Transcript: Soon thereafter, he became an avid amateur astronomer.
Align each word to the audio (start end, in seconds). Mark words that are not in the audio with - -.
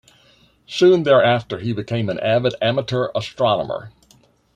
Soon 0.65 1.03
thereafter, 1.03 1.59
he 1.59 1.73
became 1.73 2.09
an 2.09 2.19
avid 2.21 2.55
amateur 2.59 3.09
astronomer. 3.13 3.91